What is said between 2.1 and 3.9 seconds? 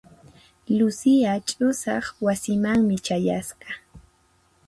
wasimanmi chayasqa.